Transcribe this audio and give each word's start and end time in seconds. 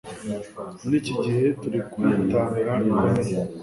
muri 0.81 0.95
iki 1.01 1.13
gihe 1.23 1.43
turi 1.61 1.79
kwitanga 1.91 2.41
bikomeye: 2.81 3.33